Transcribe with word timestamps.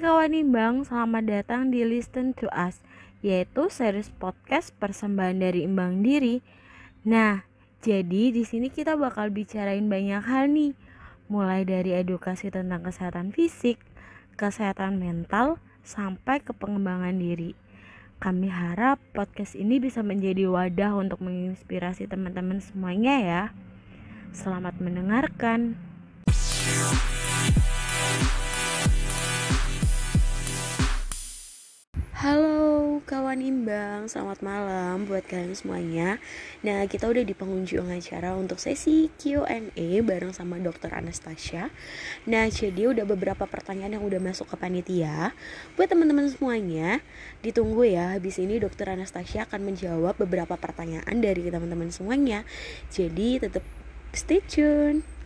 kawan 0.00 0.32
imbang, 0.32 0.80
selamat 0.80 1.28
datang 1.28 1.68
di 1.68 1.84
Listen 1.84 2.32
to 2.32 2.48
Us, 2.56 2.80
yaitu 3.20 3.68
series 3.68 4.08
podcast 4.08 4.72
persembahan 4.80 5.36
dari 5.36 5.68
Imbang 5.68 6.00
Diri. 6.00 6.40
Nah, 7.04 7.44
jadi 7.84 8.32
di 8.32 8.40
sini 8.40 8.72
kita 8.72 8.96
bakal 8.96 9.28
bicarain 9.28 9.92
banyak 9.92 10.24
hal 10.24 10.48
nih, 10.48 10.72
mulai 11.28 11.68
dari 11.68 11.92
edukasi 11.92 12.48
tentang 12.48 12.80
kesehatan 12.80 13.36
fisik, 13.36 13.76
kesehatan 14.40 14.96
mental, 14.96 15.60
sampai 15.84 16.40
ke 16.40 16.56
pengembangan 16.56 17.20
diri. 17.20 17.52
Kami 18.24 18.48
harap 18.48 18.96
podcast 19.12 19.52
ini 19.52 19.84
bisa 19.84 20.00
menjadi 20.00 20.48
wadah 20.48 20.96
untuk 20.96 21.20
menginspirasi 21.20 22.08
teman-teman 22.08 22.64
semuanya 22.64 23.20
ya. 23.20 23.42
Selamat 24.32 24.80
mendengarkan. 24.80 25.89
Halo 32.20 33.00
kawan 33.08 33.40
imbang, 33.40 34.04
selamat 34.04 34.44
malam 34.44 35.08
buat 35.08 35.24
kalian 35.24 35.56
semuanya. 35.56 36.20
Nah 36.60 36.84
kita 36.84 37.08
udah 37.08 37.24
di 37.24 37.32
penghujung 37.32 37.88
acara 37.88 38.36
untuk 38.36 38.60
sesi 38.60 39.08
Q&A 39.16 39.88
bareng 40.04 40.36
sama 40.36 40.60
dokter 40.60 40.92
Anastasia. 40.92 41.72
Nah 42.28 42.44
jadi 42.52 42.92
udah 42.92 43.08
beberapa 43.08 43.48
pertanyaan 43.48 43.96
yang 43.96 44.04
udah 44.04 44.20
masuk 44.20 44.52
ke 44.52 44.60
panitia. 44.60 45.32
Buat 45.80 45.96
teman-teman 45.96 46.28
semuanya, 46.28 47.00
ditunggu 47.40 47.88
ya. 47.88 48.12
Habis 48.12 48.36
ini 48.36 48.60
dokter 48.60 48.92
Anastasia 48.92 49.48
akan 49.48 49.72
menjawab 49.72 50.20
beberapa 50.20 50.60
pertanyaan 50.60 51.24
dari 51.24 51.48
teman-teman 51.48 51.88
semuanya. 51.88 52.44
Jadi 52.92 53.40
tetap 53.40 53.64
stay 54.12 54.44
tune 54.44 55.19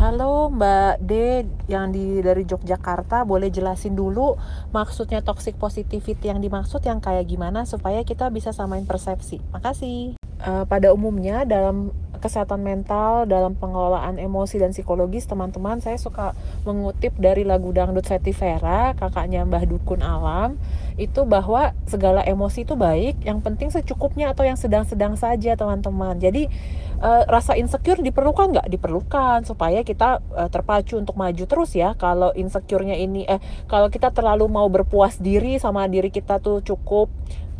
Halo 0.00 0.48
Mbak 0.48 1.04
D 1.04 1.44
yang 1.68 1.92
di 1.92 2.24
dari 2.24 2.48
Yogyakarta, 2.48 3.20
boleh 3.28 3.52
jelasin 3.52 3.92
dulu 3.92 4.32
maksudnya 4.72 5.20
toxic 5.20 5.60
positivity 5.60 6.32
yang 6.32 6.40
dimaksud 6.40 6.80
yang 6.88 7.04
kayak 7.04 7.28
gimana 7.28 7.68
supaya 7.68 8.00
kita 8.00 8.32
bisa 8.32 8.48
samain 8.56 8.88
persepsi. 8.88 9.44
Makasih. 9.52 10.16
Uh, 10.40 10.64
pada 10.64 10.96
umumnya 10.96 11.44
dalam 11.44 11.92
kesehatan 12.18 12.66
mental, 12.66 13.30
dalam 13.30 13.54
pengelolaan 13.54 14.18
emosi 14.18 14.58
dan 14.58 14.74
psikologis, 14.74 15.30
teman-teman 15.30 15.78
saya 15.78 15.94
suka 15.96 16.34
mengutip 16.66 17.14
dari 17.20 17.46
lagu 17.46 17.70
dangdut 17.70 18.08
Vera, 18.10 18.96
kakaknya 18.98 19.46
Mbah 19.46 19.64
Dukun 19.70 20.02
Alam, 20.02 20.58
itu 20.98 21.22
bahwa 21.24 21.72
segala 21.86 22.26
emosi 22.26 22.66
itu 22.66 22.74
baik, 22.74 23.22
yang 23.22 23.38
penting 23.40 23.70
secukupnya 23.70 24.34
atau 24.34 24.42
yang 24.44 24.58
sedang-sedang 24.58 25.14
saja 25.14 25.56
teman-teman. 25.56 26.18
Jadi 26.18 26.50
uh, 27.00 27.24
rasa 27.26 27.56
insecure 27.56 28.04
diperlukan 28.04 28.52
nggak? 28.52 28.68
Diperlukan 28.68 29.48
supaya 29.48 29.80
kita 29.80 30.20
uh, 30.36 30.48
terpacu 30.52 31.00
untuk 31.00 31.16
maju 31.16 31.44
terus 31.48 31.72
ya. 31.72 31.96
Kalau 31.96 32.30
insecure-nya 32.36 32.94
ini 33.00 33.24
eh 33.24 33.40
kalau 33.66 33.88
kita 33.88 34.12
terlalu 34.12 34.46
mau 34.46 34.68
berpuas 34.68 35.16
diri 35.16 35.56
sama 35.56 35.88
diri 35.88 36.12
kita 36.12 36.38
tuh 36.38 36.60
cukup 36.60 37.08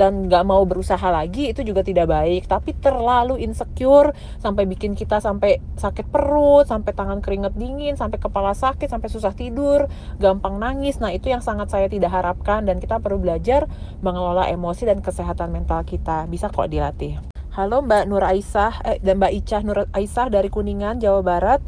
dan 0.00 0.32
nggak 0.32 0.48
mau 0.48 0.64
berusaha 0.64 1.12
lagi 1.12 1.52
itu 1.52 1.60
juga 1.60 1.84
tidak 1.84 2.08
baik. 2.08 2.48
Tapi 2.48 2.72
terlalu 2.80 3.40
insecure 3.40 4.16
sampai 4.40 4.64
bikin 4.64 4.96
kita 4.96 5.20
sampai 5.20 5.60
sakit 5.76 6.08
perut 6.08 6.64
sampai 6.64 6.96
tangan 6.96 7.20
keringet 7.20 7.52
dingin 7.54 7.94
sampai 7.94 8.16
kepala 8.16 8.56
sakit 8.56 8.88
sampai 8.88 9.12
susah 9.12 9.36
tidur 9.36 9.86
gampang 10.16 10.56
nangis. 10.56 10.98
Nah 10.98 11.12
itu 11.12 11.28
yang 11.28 11.44
sangat 11.44 11.68
saya 11.68 11.86
tidak 11.86 12.10
harapkan 12.10 12.64
dan 12.64 12.80
kita 12.80 12.98
perlu 12.98 13.20
belajar 13.20 13.68
mengelola 14.00 14.48
emosi 14.48 14.88
dan 14.88 15.04
kesehatan 15.04 15.52
mental 15.52 15.84
kita. 15.84 16.24
Bisa 16.26 16.48
kok 16.48 16.72
dilatih. 16.72 17.20
Halo 17.52 17.84
Mbak 17.84 18.04
Nur 18.08 18.24
Aisyah 18.24 18.72
eh, 18.88 18.98
dan 19.04 19.20
Mbak 19.20 19.32
Icah 19.44 19.62
Nur 19.66 19.78
Aisyah 19.92 20.32
dari 20.32 20.48
Kuningan, 20.48 21.02
Jawa 21.02 21.20
Barat. 21.20 21.60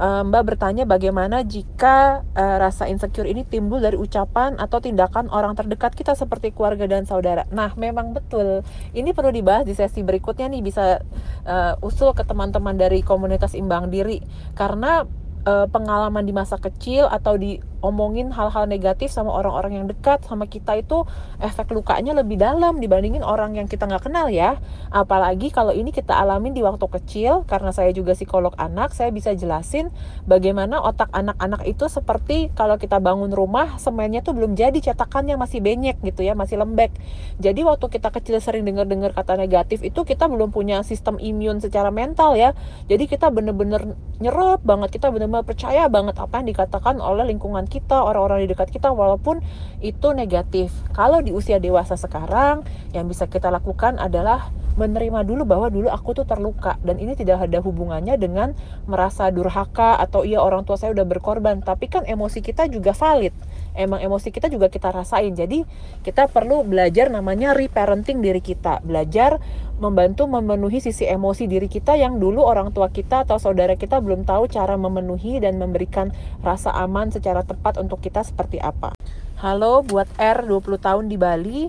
Uh, 0.00 0.24
Mbak 0.24 0.56
bertanya 0.56 0.88
bagaimana 0.88 1.44
jika 1.44 2.24
uh, 2.32 2.56
rasa 2.56 2.88
insecure 2.88 3.28
ini 3.28 3.44
timbul 3.44 3.84
dari 3.84 4.00
ucapan 4.00 4.56
atau 4.56 4.80
tindakan 4.80 5.28
orang 5.28 5.52
terdekat 5.52 5.92
kita 5.92 6.16
seperti 6.16 6.56
keluarga 6.56 6.88
dan 6.88 7.04
saudara. 7.04 7.44
Nah, 7.52 7.76
memang 7.76 8.16
betul. 8.16 8.64
Ini 8.96 9.12
perlu 9.12 9.28
dibahas 9.28 9.68
di 9.68 9.76
sesi 9.76 10.00
berikutnya 10.00 10.48
nih 10.48 10.64
bisa 10.64 11.04
uh, 11.44 11.76
usul 11.84 12.16
ke 12.16 12.24
teman-teman 12.24 12.80
dari 12.80 13.04
komunitas 13.04 13.52
imbang 13.52 13.92
diri 13.92 14.24
karena 14.56 15.04
uh, 15.44 15.68
pengalaman 15.68 16.24
di 16.24 16.32
masa 16.32 16.56
kecil 16.56 17.04
atau 17.04 17.36
diomongin 17.80 18.28
hal-hal 18.28 18.68
negatif 18.68 19.08
sama 19.08 19.32
orang-orang 19.32 19.80
yang 19.80 19.86
dekat 19.88 20.20
sama 20.28 20.44
kita 20.44 20.76
itu 20.76 21.08
efek 21.40 21.72
lukanya 21.72 22.12
lebih 22.12 22.36
dalam 22.36 22.76
dibandingin 22.76 23.24
orang 23.24 23.56
yang 23.56 23.64
kita 23.64 23.88
nggak 23.88 24.12
kenal 24.12 24.28
ya. 24.28 24.60
Apalagi 24.92 25.48
kalau 25.48 25.72
ini 25.72 25.88
kita 25.88 26.12
alamin 26.12 26.52
di 26.52 26.60
waktu 26.60 26.84
kecil 26.84 27.48
karena 27.48 27.72
saya 27.72 27.88
juga 27.96 28.12
psikolog 28.12 28.52
anak 28.60 28.92
saya 28.92 29.08
bisa 29.08 29.32
jelasin 29.32 29.88
bagaimana 30.28 30.76
otak 30.84 31.08
anak-anak 31.16 31.64
itu 31.64 31.88
seperti 31.88 32.52
kalau 32.52 32.76
kita 32.76 33.00
bangun 33.00 33.32
rumah 33.32 33.80
semennya 33.80 34.20
tuh 34.20 34.36
belum 34.36 34.52
jadi 34.60 34.76
cetakannya 34.76 35.40
masih 35.40 35.64
benyek 35.64 36.04
gitu 36.04 36.20
ya 36.20 36.36
masih 36.36 36.60
lembek. 36.60 36.92
Jadi 37.40 37.64
waktu 37.64 37.88
kita 37.88 38.12
kecil 38.12 38.36
sering 38.44 38.68
dengar-dengar 38.68 39.16
kata 39.16 39.40
negatif 39.40 39.80
itu 39.80 40.04
kita 40.04 40.28
belum 40.28 40.52
punya 40.52 40.84
sistem 40.84 41.16
imun 41.16 41.64
secara 41.64 41.88
mental 41.88 42.36
ya. 42.36 42.52
Jadi 42.92 43.08
kita 43.08 43.32
bener-bener 43.32 43.96
nyerap 44.20 44.60
banget 44.60 45.00
kita 45.00 45.08
bener 45.08 45.32
benar 45.32 45.48
percaya 45.48 45.88
banget 45.88 46.18
apa 46.20 46.44
yang 46.44 46.48
dikatakan 46.52 47.00
oleh 47.00 47.24
lingkungan 47.24 47.69
kita, 47.70 48.02
orang-orang 48.02 48.42
di 48.44 48.50
dekat 48.50 48.74
kita 48.74 48.90
walaupun 48.90 49.38
itu 49.78 50.10
negatif. 50.10 50.74
Kalau 50.90 51.22
di 51.22 51.30
usia 51.30 51.62
dewasa 51.62 51.94
sekarang 51.94 52.66
yang 52.90 53.06
bisa 53.06 53.30
kita 53.30 53.48
lakukan 53.48 54.02
adalah 54.02 54.50
menerima 54.74 55.26
dulu 55.26 55.44
bahwa 55.44 55.68
dulu 55.70 55.88
aku 55.90 56.18
tuh 56.18 56.26
terluka. 56.26 56.76
Dan 56.82 56.98
ini 56.98 57.14
tidak 57.14 57.46
ada 57.46 57.62
hubungannya 57.62 58.18
dengan 58.18 58.58
merasa 58.90 59.30
durhaka 59.30 59.98
atau 60.02 60.26
iya 60.26 60.42
orang 60.42 60.66
tua 60.66 60.74
saya 60.74 60.90
udah 60.90 61.06
berkorban, 61.06 61.62
tapi 61.62 61.86
kan 61.86 62.02
emosi 62.06 62.42
kita 62.42 62.66
juga 62.66 62.90
valid 62.96 63.32
emang 63.74 64.02
emosi 64.02 64.34
kita 64.34 64.50
juga 64.50 64.70
kita 64.70 64.90
rasain. 64.90 65.34
Jadi 65.34 65.66
kita 66.02 66.26
perlu 66.30 66.62
belajar 66.66 67.08
namanya 67.08 67.54
reparenting 67.54 68.22
diri 68.22 68.42
kita. 68.42 68.82
Belajar 68.82 69.38
membantu 69.80 70.28
memenuhi 70.28 70.78
sisi 70.84 71.08
emosi 71.08 71.48
diri 71.48 71.66
kita 71.66 71.96
yang 71.96 72.20
dulu 72.20 72.44
orang 72.44 72.70
tua 72.70 72.92
kita 72.92 73.24
atau 73.24 73.40
saudara 73.40 73.74
kita 73.80 73.98
belum 73.98 74.28
tahu 74.28 74.50
cara 74.52 74.76
memenuhi 74.76 75.40
dan 75.40 75.56
memberikan 75.56 76.12
rasa 76.44 76.70
aman 76.76 77.08
secara 77.08 77.40
tepat 77.40 77.80
untuk 77.80 78.04
kita 78.04 78.20
seperti 78.20 78.60
apa. 78.60 78.92
Halo 79.40 79.80
buat 79.80 80.06
R 80.20 80.44
20 80.44 80.76
tahun 80.76 81.04
di 81.08 81.16
Bali. 81.16 81.60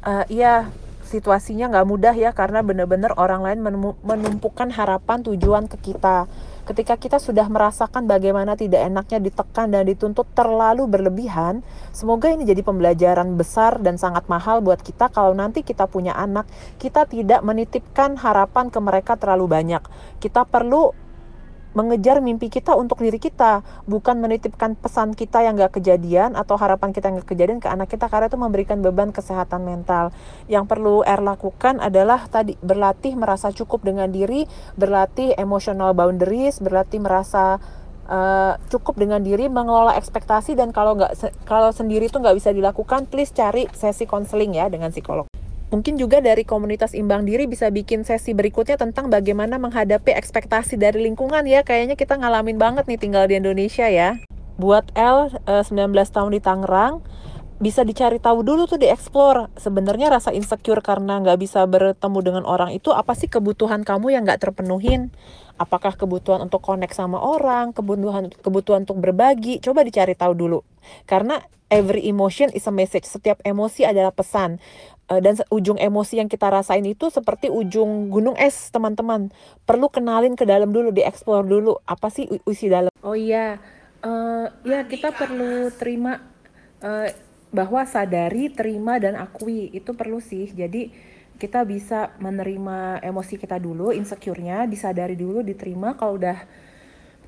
Uh, 0.00 0.24
iya 0.32 0.72
situasinya 1.08 1.72
nggak 1.72 1.88
mudah 1.88 2.14
ya 2.14 2.36
karena 2.36 2.60
benar-benar 2.60 3.16
orang 3.16 3.40
lain 3.40 3.64
menumpukan 4.04 4.68
harapan 4.68 5.24
tujuan 5.24 5.64
ke 5.64 5.92
kita 5.92 6.28
ketika 6.68 7.00
kita 7.00 7.16
sudah 7.16 7.48
merasakan 7.48 8.04
bagaimana 8.04 8.52
tidak 8.52 8.84
enaknya 8.84 9.24
ditekan 9.24 9.72
dan 9.72 9.88
dituntut 9.88 10.28
terlalu 10.36 10.84
berlebihan, 10.84 11.64
semoga 11.96 12.28
ini 12.28 12.44
jadi 12.44 12.60
pembelajaran 12.60 13.40
besar 13.40 13.80
dan 13.80 13.96
sangat 13.96 14.28
mahal 14.28 14.60
buat 14.60 14.84
kita 14.84 15.08
kalau 15.08 15.32
nanti 15.32 15.64
kita 15.64 15.88
punya 15.88 16.12
anak, 16.12 16.44
kita 16.76 17.08
tidak 17.08 17.40
menitipkan 17.40 18.20
harapan 18.20 18.68
ke 18.68 18.78
mereka 18.84 19.16
terlalu 19.16 19.48
banyak. 19.48 19.80
Kita 20.20 20.44
perlu 20.44 21.07
mengejar 21.76 22.20
mimpi 22.24 22.48
kita 22.48 22.72
untuk 22.74 23.00
diri 23.04 23.20
kita, 23.20 23.60
bukan 23.84 24.20
menitipkan 24.20 24.74
pesan 24.78 25.12
kita 25.12 25.44
yang 25.44 25.56
gak 25.58 25.80
kejadian 25.80 26.34
atau 26.34 26.56
harapan 26.56 26.92
kita 26.92 27.12
yang 27.12 27.20
gak 27.20 27.30
kejadian 27.30 27.58
ke 27.60 27.68
anak 27.68 27.92
kita 27.92 28.08
karena 28.08 28.26
itu 28.32 28.40
memberikan 28.40 28.80
beban 28.80 29.12
kesehatan 29.12 29.64
mental. 29.64 30.10
Yang 30.48 30.64
perlu 30.68 31.04
R 31.04 31.20
lakukan 31.20 31.78
adalah 31.78 32.24
tadi 32.28 32.56
berlatih 32.60 33.14
merasa 33.14 33.52
cukup 33.52 33.84
dengan 33.84 34.08
diri, 34.08 34.48
berlatih 34.80 35.36
emotional 35.36 35.92
boundaries, 35.92 36.58
berlatih 36.58 37.00
merasa 37.04 37.60
uh, 38.08 38.56
cukup 38.72 38.96
dengan 38.96 39.20
diri, 39.22 39.46
mengelola 39.46 39.94
ekspektasi 40.00 40.56
dan 40.56 40.72
kalau 40.72 40.96
nggak 40.96 41.14
kalau 41.44 41.70
sendiri 41.70 42.08
itu 42.08 42.18
nggak 42.18 42.36
bisa 42.36 42.50
dilakukan, 42.50 43.06
please 43.06 43.30
cari 43.30 43.68
sesi 43.76 44.08
konseling 44.08 44.56
ya 44.56 44.66
dengan 44.72 44.90
psikolog. 44.90 45.28
Mungkin 45.68 46.00
juga 46.00 46.24
dari 46.24 46.48
komunitas 46.48 46.96
imbang 46.96 47.28
diri 47.28 47.44
bisa 47.44 47.68
bikin 47.68 48.00
sesi 48.00 48.32
berikutnya 48.32 48.80
tentang 48.80 49.12
bagaimana 49.12 49.60
menghadapi 49.60 50.16
ekspektasi 50.16 50.80
dari 50.80 51.04
lingkungan 51.04 51.44
ya. 51.44 51.60
Kayaknya 51.60 51.92
kita 51.92 52.16
ngalamin 52.16 52.56
banget 52.56 52.88
nih 52.88 52.96
tinggal 52.96 53.28
di 53.28 53.36
Indonesia 53.36 53.84
ya. 53.84 54.16
Buat 54.56 54.88
L, 54.96 55.28
19 55.44 55.92
eh, 55.92 56.08
tahun 56.08 56.30
di 56.32 56.40
Tangerang, 56.40 57.04
bisa 57.58 57.82
dicari 57.82 58.22
tahu 58.22 58.46
dulu 58.46 58.70
tuh 58.70 58.78
dieksplor 58.78 59.50
sebenarnya 59.58 60.14
rasa 60.14 60.30
insecure 60.30 60.78
karena 60.78 61.18
nggak 61.18 61.38
bisa 61.42 61.66
bertemu 61.66 62.18
dengan 62.22 62.44
orang 62.46 62.70
itu 62.70 62.94
apa 62.94 63.18
sih 63.18 63.26
kebutuhan 63.26 63.82
kamu 63.82 64.14
yang 64.14 64.22
nggak 64.22 64.42
terpenuhin? 64.42 65.10
Apakah 65.58 65.98
kebutuhan 65.98 66.46
untuk 66.46 66.62
connect 66.62 66.94
sama 66.94 67.18
orang 67.18 67.74
kebutuhan 67.74 68.30
kebutuhan 68.30 68.86
untuk 68.86 69.02
berbagi? 69.02 69.58
Coba 69.58 69.82
dicari 69.82 70.14
tahu 70.14 70.38
dulu. 70.38 70.62
Karena 71.02 71.42
every 71.66 72.06
emotion 72.06 72.46
is 72.54 72.64
a 72.70 72.72
message. 72.72 73.04
Setiap 73.04 73.42
emosi 73.42 73.82
adalah 73.82 74.14
pesan. 74.14 74.62
Uh, 75.08 75.24
dan 75.24 75.40
ujung 75.48 75.80
emosi 75.80 76.20
yang 76.20 76.28
kita 76.28 76.52
rasain 76.52 76.84
itu 76.84 77.08
seperti 77.08 77.48
ujung 77.48 78.12
gunung 78.12 78.36
es 78.38 78.70
teman-teman. 78.70 79.32
Perlu 79.64 79.90
kenalin 79.90 80.38
ke 80.38 80.46
dalam 80.46 80.70
dulu 80.70 80.94
dieksplor 80.94 81.42
dulu. 81.42 81.80
Apa 81.90 82.06
sih 82.12 82.28
isi 82.46 82.70
dalam? 82.70 82.92
Oh 83.02 83.18
iya. 83.18 83.58
Uh, 83.98 84.46
ya 84.62 84.86
kita 84.86 85.10
perlu 85.10 85.74
terima 85.74 86.22
uh, 86.86 87.10
bahwa 87.48 87.84
sadari 87.88 88.52
terima 88.52 89.00
dan 89.00 89.16
akui. 89.16 89.72
Itu 89.72 89.96
perlu 89.96 90.20
sih. 90.20 90.52
Jadi 90.52 90.92
kita 91.38 91.62
bisa 91.62 92.12
menerima 92.18 92.98
emosi 92.98 93.38
kita 93.38 93.62
dulu 93.62 93.94
insecure-nya 93.94 94.66
disadari 94.66 95.14
dulu 95.14 95.40
diterima. 95.46 95.94
Kalau 95.94 96.18
udah 96.18 96.38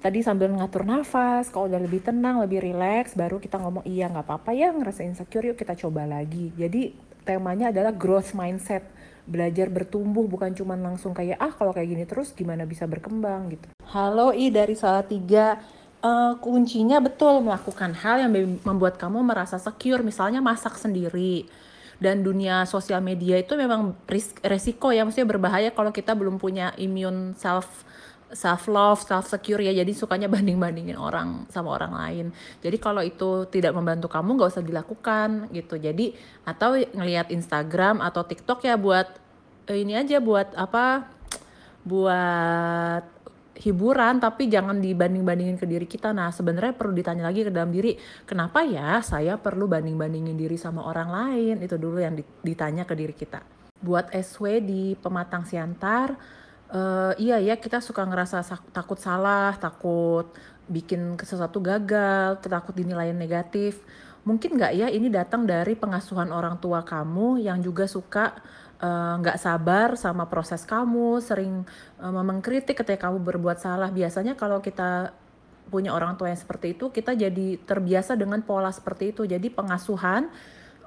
tadi 0.00 0.24
sambil 0.24 0.48
ngatur 0.56 0.88
nafas 0.88 1.52
kalau 1.52 1.68
udah 1.68 1.76
lebih 1.76 2.00
tenang 2.00 2.40
lebih 2.40 2.64
rileks 2.64 3.12
baru 3.12 3.36
kita 3.36 3.60
ngomong 3.60 3.84
iya 3.84 4.08
nggak 4.08 4.24
apa-apa 4.24 4.56
ya 4.56 4.72
ngerasa 4.72 5.04
insecure 5.04 5.52
yuk 5.52 5.60
kita 5.60 5.76
coba 5.76 6.08
lagi. 6.08 6.50
Jadi 6.56 6.96
temanya 7.22 7.70
adalah 7.70 7.92
growth 7.94 8.32
mindset. 8.32 8.82
Belajar 9.30 9.70
bertumbuh 9.70 10.26
bukan 10.26 10.50
cuma 10.56 10.74
langsung 10.74 11.14
kayak 11.14 11.38
ah 11.38 11.52
kalau 11.54 11.70
kayak 11.70 11.86
gini 11.86 12.04
terus 12.08 12.34
gimana 12.34 12.66
bisa 12.66 12.88
berkembang? 12.88 13.52
gitu. 13.54 13.70
Halo 13.94 14.34
i 14.34 14.50
dari 14.50 14.74
salah 14.74 15.06
tiga 15.06 15.60
uh, 16.02 16.34
kuncinya 16.40 16.98
betul 17.00 17.44
melakukan 17.44 17.92
hal 17.96 18.26
yang 18.26 18.32
membuat 18.64 18.96
kamu 19.00 19.24
merasa 19.24 19.56
secure 19.56 20.04
misalnya 20.04 20.42
masak 20.44 20.76
sendiri 20.76 21.48
dan 22.00 22.24
dunia 22.24 22.64
sosial 22.64 23.04
media 23.04 23.36
itu 23.36 23.52
memang 23.54 23.92
resiko 24.40 24.88
ya 24.88 25.04
maksudnya 25.04 25.28
berbahaya 25.28 25.68
kalau 25.72 25.92
kita 25.92 26.16
belum 26.16 26.40
punya 26.40 26.72
immune 26.80 27.36
self 27.36 27.84
self 28.30 28.70
love, 28.70 29.02
self 29.02 29.26
secure 29.26 29.58
ya. 29.58 29.74
Jadi 29.74 29.92
sukanya 29.94 30.30
banding-bandingin 30.30 30.94
orang 30.94 31.50
sama 31.50 31.74
orang 31.74 31.92
lain. 31.92 32.26
Jadi 32.62 32.76
kalau 32.78 33.02
itu 33.02 33.46
tidak 33.50 33.74
membantu 33.74 34.06
kamu 34.06 34.38
nggak 34.38 34.50
usah 34.54 34.64
dilakukan 34.64 35.50
gitu. 35.50 35.76
Jadi 35.76 36.14
atau 36.46 36.78
ngelihat 36.78 37.34
Instagram 37.34 37.98
atau 37.98 38.22
TikTok 38.22 38.62
ya 38.64 38.78
buat 38.78 39.10
eh, 39.66 39.82
ini 39.82 39.98
aja 39.98 40.22
buat 40.22 40.54
apa? 40.54 41.18
buat 41.80 43.04
hiburan 43.60 44.16
tapi 44.18 44.48
jangan 44.48 44.80
dibanding-bandingin 44.80 45.60
ke 45.60 45.68
diri 45.68 45.84
kita. 45.84 46.16
Nah, 46.16 46.32
sebenarnya 46.32 46.72
perlu 46.72 46.96
ditanya 46.96 47.28
lagi 47.28 47.44
ke 47.44 47.52
dalam 47.52 47.68
diri, 47.68 47.94
kenapa 48.24 48.64
ya 48.64 49.04
saya 49.04 49.36
perlu 49.36 49.68
banding-bandingin 49.68 50.34
diri 50.34 50.56
sama 50.56 50.88
orang 50.88 51.12
lain? 51.12 51.56
Itu 51.60 51.76
dulu 51.76 52.00
yang 52.00 52.16
ditanya 52.40 52.88
ke 52.88 52.96
diri 52.96 53.12
kita. 53.12 53.44
Buat 53.80 54.12
SW 54.16 54.64
di 54.64 54.96
Pematang 54.96 55.44
Siantar, 55.44 56.16
uh, 56.72 57.12
iya 57.20 57.36
ya 57.36 57.60
kita 57.60 57.84
suka 57.84 58.08
ngerasa 58.08 58.40
takut 58.72 58.96
salah, 58.96 59.52
takut 59.60 60.32
bikin 60.70 61.20
sesuatu 61.20 61.60
gagal, 61.60 62.40
takut 62.40 62.72
dinilai 62.72 63.12
negatif. 63.12 63.80
Mungkin 64.24 64.56
nggak 64.56 64.72
ya 64.76 64.88
ini 64.92 65.08
datang 65.08 65.48
dari 65.48 65.76
pengasuhan 65.76 66.28
orang 66.32 66.60
tua 66.60 66.84
kamu 66.84 67.40
yang 67.40 67.60
juga 67.64 67.88
suka 67.88 68.36
nggak 68.80 69.36
uh, 69.36 69.42
sabar 69.42 69.92
sama 70.00 70.24
proses 70.24 70.64
kamu, 70.64 71.20
sering 71.20 71.68
uh, 72.00 72.24
mengkritik 72.24 72.80
ketika 72.80 73.08
kamu 73.08 73.20
berbuat 73.20 73.60
salah. 73.60 73.92
Biasanya 73.92 74.40
kalau 74.40 74.64
kita 74.64 75.12
punya 75.68 75.92
orang 75.92 76.16
tua 76.16 76.32
yang 76.32 76.40
seperti 76.40 76.74
itu, 76.74 76.88
kita 76.88 77.12
jadi 77.12 77.60
terbiasa 77.62 78.16
dengan 78.16 78.40
pola 78.40 78.72
seperti 78.72 79.12
itu. 79.12 79.28
Jadi 79.28 79.52
pengasuhan 79.52 80.32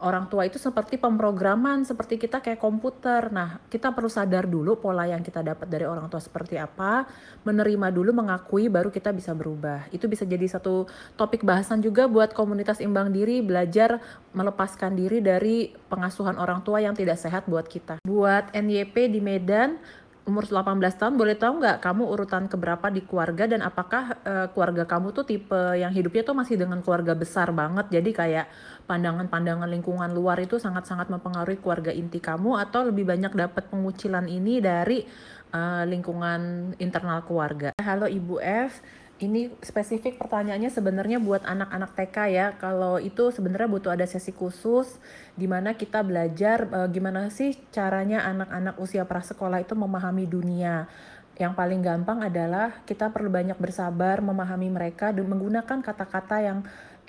orang 0.03 0.27
tua 0.27 0.43
itu 0.43 0.59
seperti 0.59 0.99
pemrograman, 0.99 1.87
seperti 1.87 2.19
kita 2.19 2.43
kayak 2.43 2.59
komputer. 2.59 3.31
Nah, 3.31 3.63
kita 3.71 3.95
perlu 3.95 4.11
sadar 4.11 4.45
dulu 4.45 4.75
pola 4.75 5.07
yang 5.07 5.23
kita 5.23 5.39
dapat 5.39 5.71
dari 5.71 5.87
orang 5.87 6.11
tua 6.11 6.19
seperti 6.19 6.59
apa, 6.59 7.07
menerima 7.47 7.87
dulu, 7.89 8.11
mengakui, 8.11 8.67
baru 8.67 8.91
kita 8.91 9.15
bisa 9.15 9.31
berubah. 9.31 9.87
Itu 9.95 10.11
bisa 10.11 10.27
jadi 10.27 10.43
satu 10.43 10.85
topik 11.15 11.47
bahasan 11.47 11.79
juga 11.79 12.11
buat 12.11 12.35
komunitas 12.35 12.83
imbang 12.83 13.15
diri, 13.15 13.39
belajar 13.39 14.03
melepaskan 14.35 14.93
diri 14.99 15.23
dari 15.23 15.71
pengasuhan 15.87 16.35
orang 16.35 16.59
tua 16.67 16.83
yang 16.83 16.93
tidak 16.93 17.15
sehat 17.17 17.47
buat 17.47 17.65
kita. 17.65 18.03
Buat 18.03 18.51
NYP 18.51 19.07
di 19.07 19.23
Medan, 19.23 19.79
umur 20.23 20.47
18 20.47 20.79
tahun 20.95 21.19
boleh 21.19 21.35
tahu 21.35 21.59
nggak 21.59 21.83
kamu 21.83 22.03
urutan 22.07 22.47
keberapa 22.47 22.87
di 22.87 23.03
keluarga 23.03 23.43
dan 23.43 23.59
apakah 23.59 24.15
uh, 24.23 24.47
keluarga 24.55 24.87
kamu 24.87 25.11
tuh 25.11 25.27
tipe 25.27 25.61
yang 25.75 25.91
hidupnya 25.91 26.23
tuh 26.23 26.35
masih 26.35 26.55
dengan 26.55 26.79
keluarga 26.79 27.11
besar 27.11 27.51
banget 27.51 27.91
jadi 27.91 28.09
kayak 28.15 28.45
pandangan-pandangan 28.87 29.67
lingkungan 29.67 30.11
luar 30.15 30.39
itu 30.39 30.55
sangat-sangat 30.55 31.11
mempengaruhi 31.11 31.59
keluarga 31.59 31.91
inti 31.91 32.23
kamu 32.23 32.55
atau 32.55 32.87
lebih 32.87 33.03
banyak 33.03 33.35
dapat 33.35 33.67
pengucilan 33.67 34.31
ini 34.31 34.63
dari 34.63 35.03
uh, 35.51 35.83
lingkungan 35.83 36.73
internal 36.79 37.23
keluarga. 37.23 37.75
Halo 37.79 38.09
Ibu 38.09 38.39
F, 38.41 38.79
ini 39.23 39.47
spesifik 39.63 40.19
pertanyaannya 40.19 40.67
sebenarnya 40.67 41.17
buat 41.23 41.47
anak-anak 41.47 41.91
TK 41.95 42.17
ya. 42.29 42.47
Kalau 42.59 42.99
itu 42.99 43.31
sebenarnya 43.31 43.71
butuh 43.71 43.95
ada 43.95 44.03
sesi 44.03 44.35
khusus 44.35 44.99
di 45.39 45.47
mana 45.47 45.73
kita 45.79 46.03
belajar 46.03 46.67
e, 46.67 46.79
gimana 46.91 47.31
sih 47.31 47.55
caranya 47.71 48.27
anak-anak 48.27 48.75
usia 48.77 49.07
prasekolah 49.07 49.63
itu 49.63 49.73
memahami 49.73 50.27
dunia. 50.27 50.91
Yang 51.39 51.53
paling 51.57 51.81
gampang 51.81 52.21
adalah 52.21 52.83
kita 52.85 53.09
perlu 53.09 53.31
banyak 53.31 53.57
bersabar 53.57 54.21
memahami 54.21 54.69
mereka 54.69 55.09
dan 55.09 55.25
menggunakan 55.25 55.81
kata-kata 55.81 56.37
yang 56.43 56.59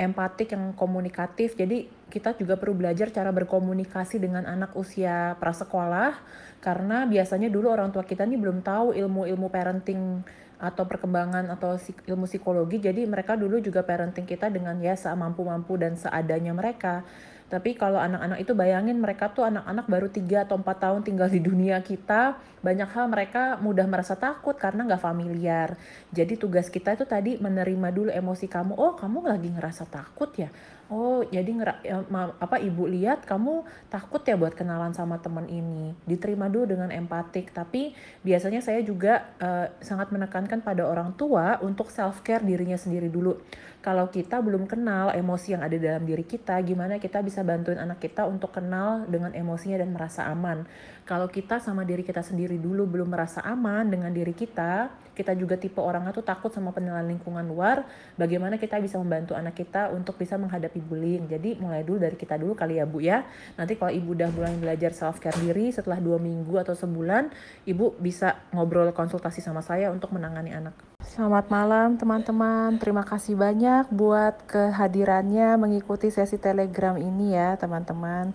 empatik, 0.01 0.55
yang 0.55 0.73
komunikatif. 0.75 1.55
Jadi 1.59 1.91
kita 2.09 2.35
juga 2.39 2.55
perlu 2.57 2.79
belajar 2.79 3.11
cara 3.11 3.31
berkomunikasi 3.35 4.23
dengan 4.23 4.47
anak 4.47 4.73
usia 4.79 5.35
prasekolah 5.43 6.17
karena 6.65 7.05
biasanya 7.05 7.53
dulu 7.53 7.69
orang 7.69 7.93
tua 7.93 8.09
kita 8.09 8.25
ini 8.25 8.41
belum 8.41 8.65
tahu 8.65 8.97
ilmu-ilmu 8.97 9.53
parenting 9.53 10.25
atau 10.65 10.89
perkembangan 10.89 11.53
atau 11.53 11.77
ilmu 11.79 12.25
psikologi 12.25 12.81
jadi 12.81 13.05
mereka 13.05 13.37
dulu 13.37 13.61
juga 13.61 13.85
parenting 13.85 14.25
kita 14.25 14.49
dengan 14.49 14.81
ya 14.81 14.97
semampu-mampu 14.97 15.77
dan 15.77 16.01
seadanya 16.01 16.57
mereka 16.57 17.05
tapi 17.53 17.77
kalau 17.77 18.01
anak-anak 18.01 18.41
itu 18.41 18.53
bayangin 18.57 18.97
mereka 18.97 19.29
tuh 19.29 19.45
anak-anak 19.45 19.87
baru 19.87 20.09
3 20.09 20.49
atau 20.49 20.57
4 20.57 20.65
tahun 20.65 21.01
tinggal 21.05 21.29
di 21.29 21.41
dunia 21.45 21.77
kita 21.85 22.41
banyak 22.65 22.89
hal 22.97 23.07
mereka 23.13 23.61
mudah 23.61 23.85
merasa 23.85 24.17
takut 24.17 24.57
karena 24.57 24.89
nggak 24.89 25.05
familiar. 25.05 25.77
Jadi 26.09 26.41
tugas 26.41 26.73
kita 26.73 26.97
itu 26.97 27.05
tadi 27.05 27.37
menerima 27.37 27.89
dulu 27.93 28.09
emosi 28.09 28.49
kamu 28.49 28.73
oh 28.81 28.97
kamu 28.97 29.29
lagi 29.29 29.53
ngerasa 29.53 29.85
takut 29.85 30.33
ya? 30.33 30.49
Oh 30.89 31.21
jadi 31.29 31.49
ngera 31.49 31.75
ma, 32.09 32.33
apa 32.41 32.57
ibu 32.61 32.89
lihat 32.89 33.29
kamu 33.29 33.65
takut 33.93 34.25
ya 34.25 34.41
buat 34.41 34.57
kenalan 34.57 34.97
sama 34.97 35.21
teman 35.21 35.45
ini. 35.53 35.93
Diterima 36.09 36.49
dulu 36.49 36.73
dengan 36.73 36.89
empatik. 36.89 37.53
Tapi 37.53 37.93
biasanya 38.25 38.65
saya 38.65 38.81
juga 38.81 39.37
uh, 39.45 39.69
sangat 39.85 40.09
menekankan 40.09 40.65
pada 40.65 40.89
orang 40.89 41.13
tua 41.21 41.61
untuk 41.61 41.93
self 41.93 42.25
care 42.25 42.41
dirinya 42.41 42.81
sendiri 42.81 43.13
dulu 43.13 43.37
kalau 43.85 44.09
kita 44.09 44.41
belum 44.41 44.65
kenal 44.65 45.13
emosi 45.13 45.53
yang 45.53 45.61
ada 45.61 45.77
dalam 45.77 46.09
diri 46.09 46.25
kita 46.25 46.57
gimana 46.65 46.97
kita 46.97 47.21
bisa 47.21 47.45
bantuin 47.45 47.77
anak 47.77 48.01
kita 48.01 48.25
untuk 48.25 48.57
kenal 48.57 49.05
dengan 49.05 49.37
emosinya 49.37 49.77
dan 49.77 49.93
merasa 49.93 50.25
aman 50.33 50.65
kalau 51.05 51.29
kita 51.29 51.61
sama 51.61 51.85
diri 51.85 52.01
kita 52.01 52.25
sendiri 52.25 52.57
dulu 52.57 52.89
belum 52.89 53.13
merasa 53.13 53.45
aman 53.45 53.93
dengan 53.93 54.09
diri 54.09 54.33
kita, 54.33 54.89
kita 55.13 55.37
juga 55.37 55.61
tipe 55.61 55.77
orang 55.77 56.09
tuh 56.17 56.25
takut 56.25 56.49
sama 56.49 56.73
penilaian 56.73 57.05
lingkungan 57.05 57.45
luar, 57.45 57.85
bagaimana 58.17 58.57
kita 58.57 58.81
bisa 58.81 58.97
membantu 58.97 59.37
anak 59.37 59.53
kita 59.53 59.93
untuk 59.93 60.17
bisa 60.17 60.41
menghadapi 60.41 60.81
bullying. 60.81 61.29
Jadi 61.29 61.61
mulai 61.61 61.85
dulu 61.85 62.01
dari 62.09 62.17
kita 62.17 62.41
dulu 62.41 62.57
kali 62.57 62.81
ya 62.81 62.89
Bu 62.89 63.05
ya. 63.05 63.21
Nanti 63.61 63.77
kalau 63.77 63.93
Ibu 63.93 64.17
udah 64.17 64.33
mulai 64.33 64.57
belajar 64.57 64.97
self 64.97 65.21
care 65.21 65.37
diri 65.45 65.69
setelah 65.69 66.01
dua 66.01 66.17
minggu 66.17 66.57
atau 66.57 66.73
sebulan, 66.73 67.29
Ibu 67.69 68.01
bisa 68.01 68.41
ngobrol 68.57 68.89
konsultasi 68.97 69.45
sama 69.45 69.61
saya 69.61 69.93
untuk 69.93 70.09
menangani 70.09 70.57
anak. 70.57 70.94
Selamat 71.15 71.47
malam 71.47 71.95
teman-teman, 71.95 72.75
terima 72.83 73.07
kasih 73.07 73.39
banyak 73.39 73.87
buat 73.95 74.35
kehadirannya 74.51 75.55
mengikuti 75.55 76.11
sesi 76.11 76.43
telegram 76.43 76.99
ini 76.99 77.39
ya 77.39 77.55
teman-teman 77.55 78.35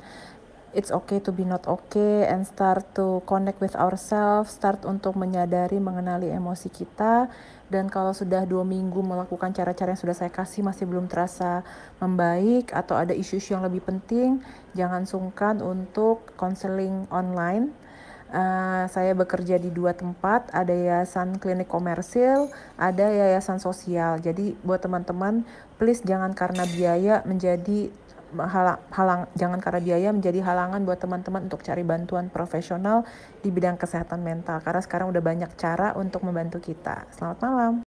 it's 0.71 0.93
okay 0.93 1.17
to 1.17 1.33
be 1.33 1.45
not 1.45 1.65
okay 1.65 2.29
and 2.29 2.45
start 2.45 2.85
to 2.93 3.21
connect 3.25 3.57
with 3.57 3.73
ourselves, 3.73 4.53
start 4.53 4.85
untuk 4.85 5.17
menyadari, 5.17 5.81
mengenali 5.81 6.29
emosi 6.29 6.69
kita. 6.69 7.29
Dan 7.69 7.85
kalau 7.89 8.13
sudah 8.17 8.49
dua 8.49 8.65
minggu 8.65 9.01
melakukan 9.01 9.53
cara-cara 9.53 9.93
yang 9.93 10.01
sudah 10.01 10.17
saya 10.17 10.33
kasih 10.33 10.65
masih 10.65 10.89
belum 10.89 11.05
terasa 11.05 11.61
membaik 12.01 12.73
atau 12.73 12.97
ada 12.97 13.13
isu-isu 13.13 13.53
yang 13.53 13.65
lebih 13.65 13.85
penting, 13.85 14.41
jangan 14.73 15.05
sungkan 15.05 15.61
untuk 15.61 16.33
counseling 16.37 17.05
online. 17.13 17.73
Uh, 18.29 18.85
saya 18.93 19.17
bekerja 19.17 19.57
di 19.57 19.73
dua 19.73 19.97
tempat, 19.97 20.53
ada 20.53 20.69
yayasan 20.69 21.41
klinik 21.41 21.65
komersil, 21.65 22.53
ada 22.77 23.09
yayasan 23.09 23.57
sosial. 23.57 24.21
Jadi 24.21 24.53
buat 24.61 24.85
teman-teman, 24.85 25.41
please 25.81 26.05
jangan 26.05 26.37
karena 26.37 26.69
biaya 26.69 27.25
menjadi 27.25 27.89
halang, 28.37 28.77
halang 28.93 29.21
jangan 29.33 29.57
karena 29.57 29.81
biaya 29.81 30.09
menjadi 30.13 30.45
halangan 30.45 30.85
buat 30.85 31.01
teman-teman 31.01 31.49
untuk 31.49 31.65
cari 31.65 31.81
bantuan 31.81 32.29
profesional 32.29 33.01
di 33.41 33.49
bidang 33.49 33.81
kesehatan 33.81 34.21
mental 34.21 34.61
karena 34.61 34.81
sekarang 34.85 35.09
udah 35.09 35.23
banyak 35.25 35.49
cara 35.57 35.97
untuk 35.97 36.21
membantu 36.21 36.61
kita. 36.61 37.09
Selamat 37.09 37.39
malam. 37.41 37.88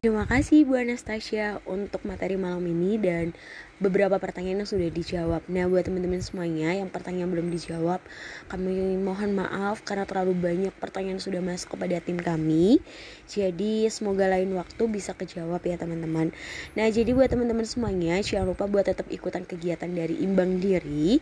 Terima 0.00 0.24
kasih 0.24 0.64
Bu 0.64 0.80
Anastasia 0.80 1.60
untuk 1.68 2.08
materi 2.08 2.32
malam 2.32 2.64
ini 2.64 2.96
dan 2.96 3.36
beberapa 3.84 4.16
pertanyaan 4.16 4.64
yang 4.64 4.70
sudah 4.72 4.88
dijawab. 4.88 5.44
Nah, 5.44 5.68
buat 5.68 5.84
teman-teman 5.84 6.24
semuanya 6.24 6.72
yang 6.72 6.88
pertanyaan 6.88 7.28
belum 7.28 7.52
dijawab, 7.52 8.00
kami 8.48 8.96
mohon 8.96 9.36
maaf 9.36 9.84
karena 9.84 10.08
terlalu 10.08 10.32
banyak 10.32 10.72
pertanyaan 10.80 11.20
yang 11.20 11.24
sudah 11.28 11.44
masuk 11.44 11.76
kepada 11.76 12.00
tim 12.00 12.16
kami. 12.16 12.80
Jadi, 13.28 13.92
semoga 13.92 14.24
lain 14.24 14.56
waktu 14.56 14.88
bisa 14.88 15.12
kejawab 15.12 15.60
ya 15.68 15.76
teman-teman. 15.76 16.32
Nah, 16.80 16.88
jadi 16.88 17.12
buat 17.12 17.28
teman-teman 17.28 17.68
semuanya, 17.68 18.24
jangan 18.24 18.56
lupa 18.56 18.64
buat 18.72 18.88
tetap 18.88 19.04
ikutan 19.12 19.44
kegiatan 19.44 19.92
dari 19.92 20.16
Imbang 20.24 20.64
Diri, 20.64 21.20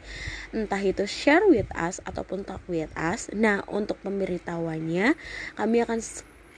entah 0.55 0.79
itu 0.79 1.03
share 1.03 1.43
with 1.51 1.67
us 1.75 1.99
ataupun 2.07 2.47
talk 2.47 2.63
with 2.71 2.95
us. 2.95 3.27
Nah, 3.35 3.59
untuk 3.67 3.99
pemberitahuannya, 4.07 5.19
kami 5.59 5.83
akan 5.83 5.99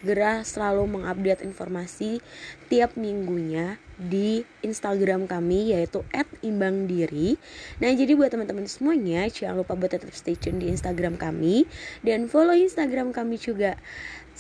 segera 0.01 0.41
selalu 0.41 0.97
mengupdate 0.97 1.45
informasi 1.45 2.25
tiap 2.73 2.97
minggunya 2.97 3.77
di 4.01 4.49
Instagram 4.65 5.29
kami 5.29 5.77
yaitu 5.77 6.01
@imbangdiri. 6.41 7.37
Nah, 7.85 7.93
jadi 7.93 8.17
buat 8.17 8.33
teman-teman 8.33 8.65
semuanya 8.65 9.29
jangan 9.29 9.61
lupa 9.61 9.77
buat 9.77 9.93
tetap 9.93 10.09
stay 10.17 10.41
tune 10.41 10.57
di 10.57 10.73
Instagram 10.73 11.21
kami 11.21 11.69
dan 12.01 12.25
follow 12.33 12.57
Instagram 12.57 13.13
kami 13.13 13.37
juga. 13.37 13.77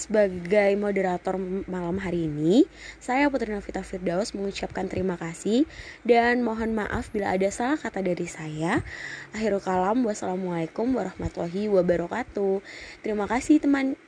Sebagai 0.00 0.80
moderator 0.80 1.36
malam 1.68 2.00
hari 2.00 2.24
ini, 2.24 2.64
saya 3.04 3.28
Putri 3.28 3.52
Novita 3.52 3.84
Firdaus 3.84 4.32
mengucapkan 4.32 4.88
terima 4.88 5.20
kasih 5.20 5.68
dan 6.08 6.40
mohon 6.40 6.72
maaf 6.72 7.12
bila 7.12 7.36
ada 7.36 7.52
salah 7.52 7.76
kata 7.76 8.00
dari 8.00 8.24
saya. 8.24 8.80
Akhirul 9.36 9.60
kalam, 9.60 10.00
wassalamualaikum 10.08 10.96
warahmatullahi 10.96 11.68
wabarakatuh. 11.68 12.64
Terima 13.04 13.28
kasih 13.28 13.60
teman 13.60 14.00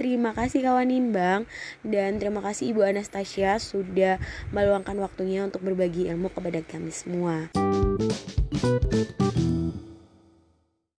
Terima 0.00 0.32
kasih 0.32 0.64
kawan 0.64 0.88
Imbang 0.88 1.44
dan 1.84 2.16
terima 2.16 2.40
kasih 2.40 2.72
Ibu 2.72 2.88
Anastasia 2.88 3.60
sudah 3.60 4.16
meluangkan 4.48 4.96
waktunya 4.96 5.44
untuk 5.44 5.60
berbagi 5.60 6.08
ilmu 6.08 6.32
kepada 6.32 6.64
kami 6.64 6.88
semua. 6.88 7.52